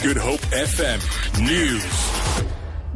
Good 0.00 0.16
Hope 0.16 0.40
FM 0.40 1.00
News. 1.40 2.21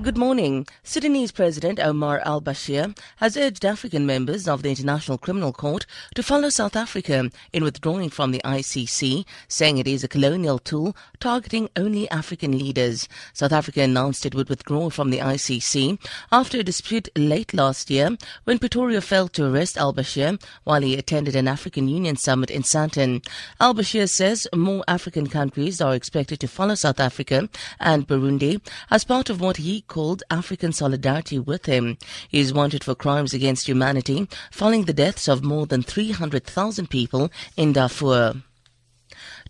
Good 0.02 0.18
morning. 0.18 0.66
Sudanese 0.84 1.32
President 1.32 1.80
Omar 1.80 2.20
al 2.26 2.42
Bashir 2.42 2.96
has 3.16 3.34
urged 3.34 3.64
African 3.64 4.04
members 4.04 4.46
of 4.46 4.62
the 4.62 4.68
International 4.68 5.16
Criminal 5.16 5.54
Court 5.54 5.86
to 6.14 6.22
follow 6.22 6.50
South 6.50 6.76
Africa 6.76 7.30
in 7.50 7.64
withdrawing 7.64 8.10
from 8.10 8.30
the 8.30 8.42
ICC, 8.44 9.24
saying 9.48 9.78
it 9.78 9.88
is 9.88 10.04
a 10.04 10.08
colonial 10.08 10.58
tool 10.58 10.94
targeting 11.18 11.70
only 11.76 12.10
African 12.10 12.58
leaders. 12.58 13.08
South 13.32 13.52
Africa 13.52 13.80
announced 13.80 14.26
it 14.26 14.34
would 14.34 14.50
withdraw 14.50 14.90
from 14.90 15.08
the 15.08 15.18
ICC 15.18 15.98
after 16.30 16.60
a 16.60 16.62
dispute 16.62 17.08
late 17.16 17.54
last 17.54 17.88
year 17.88 18.18
when 18.44 18.58
Pretoria 18.58 19.00
failed 19.00 19.32
to 19.32 19.46
arrest 19.46 19.78
al 19.78 19.94
Bashir 19.94 20.38
while 20.64 20.82
he 20.82 20.94
attended 20.98 21.34
an 21.34 21.48
African 21.48 21.88
Union 21.88 22.16
summit 22.16 22.50
in 22.50 22.62
Sandton. 22.62 23.26
Al 23.60 23.74
Bashir 23.74 24.10
says 24.10 24.46
more 24.54 24.84
African 24.86 25.26
countries 25.26 25.80
are 25.80 25.94
expected 25.94 26.38
to 26.40 26.48
follow 26.48 26.74
South 26.74 27.00
Africa 27.00 27.48
and 27.80 28.06
Burundi 28.06 28.60
as 28.90 29.02
part 29.02 29.30
of 29.30 29.40
what 29.40 29.56
he 29.56 29.85
called 29.86 30.22
African 30.30 30.72
solidarity 30.72 31.38
with 31.38 31.66
him. 31.66 31.98
He 32.28 32.40
is 32.40 32.52
wanted 32.52 32.84
for 32.84 32.94
crimes 32.94 33.34
against 33.34 33.68
humanity 33.68 34.28
following 34.50 34.84
the 34.84 34.92
deaths 34.92 35.28
of 35.28 35.44
more 35.44 35.66
than 35.66 35.82
300,000 35.82 36.88
people 36.90 37.30
in 37.56 37.72
Darfur. 37.72 38.42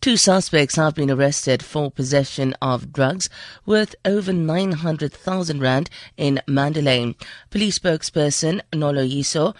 Two 0.01 0.17
suspects 0.17 0.77
have 0.77 0.95
been 0.95 1.11
arrested 1.11 1.63
for 1.63 1.91
possession 1.91 2.55
of 2.61 2.93
drugs 2.93 3.29
worth 3.65 3.95
over 4.05 4.33
900,000 4.33 5.61
rand 5.61 5.91
in 6.17 6.41
Mandalay. 6.47 7.15
Police 7.51 7.79
spokesperson 7.79 8.61
Noloyiso 8.73 9.55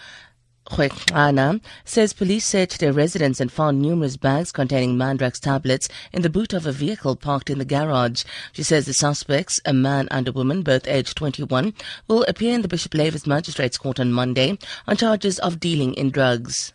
Ana 1.13 1.61
says 1.85 2.13
police 2.13 2.45
searched 2.45 2.79
their 2.79 2.93
residence 2.93 3.39
and 3.39 3.51
found 3.51 3.81
numerous 3.81 4.17
bags 4.17 4.51
containing 4.51 4.95
Mandrax 4.95 5.39
tablets 5.39 5.87
in 6.11 6.21
the 6.21 6.29
boot 6.29 6.53
of 6.53 6.65
a 6.65 6.71
vehicle 6.71 7.15
parked 7.15 7.49
in 7.49 7.57
the 7.57 7.65
garage. 7.65 8.23
She 8.53 8.63
says 8.63 8.85
the 8.85 8.93
suspects, 8.93 9.59
a 9.65 9.73
man 9.73 10.07
and 10.11 10.27
a 10.27 10.31
woman, 10.31 10.61
both 10.61 10.87
aged 10.87 11.17
21, 11.17 11.73
will 12.07 12.23
appear 12.27 12.53
in 12.53 12.61
the 12.61 12.67
Bishop 12.67 12.93
Lavis 12.93 13.25
Magistrates 13.25 13.77
Court 13.77 13.99
on 13.99 14.11
Monday 14.11 14.57
on 14.87 14.97
charges 14.97 15.39
of 15.39 15.59
dealing 15.59 15.93
in 15.93 16.11
drugs. 16.11 16.73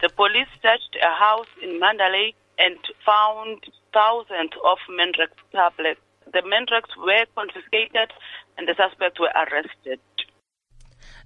The 0.00 0.08
police 0.08 0.48
searched 0.62 0.96
a 1.02 1.14
house 1.14 1.48
in 1.62 1.78
Mandalay 1.78 2.34
and 2.58 2.78
found 3.04 3.64
thousands 3.92 4.52
of 4.64 4.78
Mandrax 4.88 5.32
tablets. 5.52 6.00
The 6.32 6.42
Mandrax 6.42 6.96
were 6.96 7.26
confiscated 7.34 8.12
and 8.56 8.68
the 8.68 8.74
suspects 8.76 9.18
were 9.18 9.32
arrested. 9.34 9.98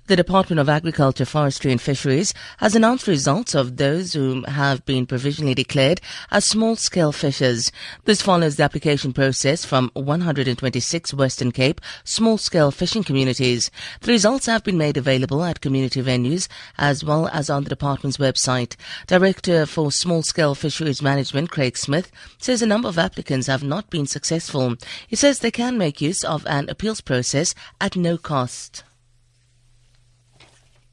The 0.06 0.16
Department 0.16 0.60
of 0.60 0.68
Agriculture, 0.68 1.24
Forestry 1.24 1.72
and 1.72 1.80
Fisheries 1.80 2.34
has 2.58 2.74
announced 2.74 3.06
results 3.06 3.54
of 3.54 3.78
those 3.78 4.12
who 4.12 4.42
have 4.42 4.84
been 4.84 5.06
provisionally 5.06 5.54
declared 5.54 5.98
as 6.30 6.44
small-scale 6.44 7.12
fishers. 7.12 7.72
This 8.04 8.20
follows 8.20 8.56
the 8.56 8.64
application 8.64 9.14
process 9.14 9.64
from 9.64 9.90
126 9.94 11.14
Western 11.14 11.52
Cape 11.52 11.80
small-scale 12.04 12.70
fishing 12.70 13.02
communities. 13.02 13.70
The 14.02 14.12
results 14.12 14.44
have 14.44 14.62
been 14.62 14.76
made 14.76 14.98
available 14.98 15.42
at 15.42 15.62
community 15.62 16.02
venues 16.02 16.48
as 16.76 17.02
well 17.02 17.28
as 17.28 17.48
on 17.48 17.64
the 17.64 17.70
department's 17.70 18.18
website. 18.18 18.76
Director 19.06 19.64
for 19.64 19.90
Small-Scale 19.90 20.54
Fisheries 20.54 21.00
Management, 21.00 21.50
Craig 21.50 21.78
Smith, 21.78 22.12
says 22.36 22.60
a 22.60 22.66
number 22.66 22.88
of 22.88 22.98
applicants 22.98 23.46
have 23.46 23.64
not 23.64 23.88
been 23.88 24.06
successful. 24.06 24.74
He 25.08 25.16
says 25.16 25.38
they 25.38 25.50
can 25.50 25.78
make 25.78 26.02
use 26.02 26.22
of 26.22 26.44
an 26.44 26.68
appeals 26.68 27.00
process 27.00 27.54
at 27.80 27.96
no 27.96 28.18
cost 28.18 28.84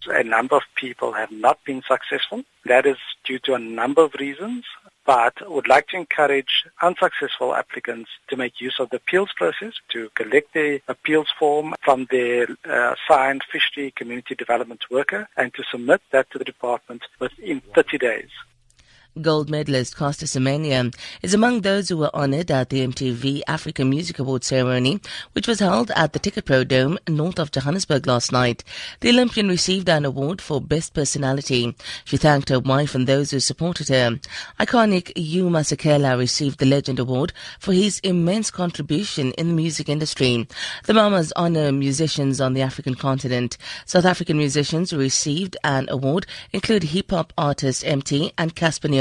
a 0.08 0.24
number 0.24 0.56
of 0.56 0.64
people 0.76 1.14
have 1.14 1.32
not 1.32 1.64
been 1.66 1.82
successful. 1.88 2.44
That 2.66 2.86
is 2.86 2.98
due 3.24 3.40
to 3.40 3.54
a 3.56 3.60
number 3.60 4.04
of 4.04 4.14
reasons, 4.16 4.66
but 5.06 5.34
would 5.50 5.68
like 5.68 5.88
to 5.88 5.98
encourage 5.98 6.66
unsuccessful 6.82 7.56
applicants 7.56 8.10
to 8.30 8.36
make 8.38 8.62
use 8.62 8.80
of 8.80 8.90
the 8.90 8.98
appeals 8.98 9.32
process, 9.36 9.74
to 9.90 10.10
collect 10.16 10.54
the 10.54 10.82
appeals 10.88 11.28
form 11.38 11.76
from 11.82 12.08
their 12.12 12.48
uh, 12.66 12.96
signed 13.08 13.44
fishery 13.52 13.92
community 13.96 14.36
development 14.36 14.86
worker, 14.92 15.28
and 15.38 15.54
to 15.54 15.64
submit 15.72 16.02
that 16.12 16.30
to 16.32 16.38
the 16.38 16.46
department 16.46 17.04
within 17.20 17.62
30 17.74 17.98
days. 17.98 18.30
Gold 19.20 19.50
medalist 19.50 19.98
Caster 19.98 20.26
Semenya 20.26 20.96
is 21.22 21.34
among 21.34 21.62
those 21.62 21.90
who 21.90 21.98
were 21.98 22.16
honored 22.16 22.50
at 22.50 22.70
the 22.70 22.88
MTV 22.88 23.42
Africa 23.46 23.84
Music 23.84 24.20
Awards 24.20 24.48
ceremony, 24.48 25.02
which 25.34 25.50
was 25.50 25.60
held 25.60 25.92
at 25.98 26.14
the 26.14 26.20
Ticket 26.20 26.46
Pro 26.46 26.64
Dome 26.64 26.98
north 27.10 27.38
of 27.38 27.52
Johannesburg 27.52 28.08
last 28.08 28.32
night. 28.32 28.64
The 29.02 29.10
Olympian 29.10 29.50
received 29.50 29.90
an 29.90 30.06
award 30.06 30.40
for 30.40 30.62
Best 30.62 30.94
Personality. 30.94 31.76
She 32.06 32.16
thanked 32.16 32.48
her 32.48 32.60
wife 32.62 32.96
and 32.96 33.06
those 33.06 33.32
who 33.32 33.42
supported 33.42 33.90
her. 33.90 34.18
Iconic 34.62 35.16
Hugh 35.18 35.50
Masekela 35.50 36.18
received 36.18 36.60
the 36.60 36.66
Legend 36.66 36.98
Award 36.98 37.34
for 37.60 37.74
his 37.74 38.00
immense 38.06 38.50
contribution 38.50 39.34
in 39.34 39.50
the 39.50 39.54
music 39.54 39.90
industry. 39.90 40.48
The 40.86 40.94
Mamas 40.94 41.34
honor 41.36 41.74
musicians 41.74 42.40
on 42.40 42.54
the 42.54 42.62
African 42.62 42.96
continent. 42.96 43.58
South 43.86 44.06
African 44.06 44.38
musicians 44.38 44.92
who 44.92 44.98
received 44.98 45.58
an 45.66 45.88
award 45.90 46.26
include 46.54 46.84
hip-hop 46.84 47.34
artist 47.38 47.84
Emtee 47.84 48.32
and 48.38 48.56
Cassper 48.56 49.01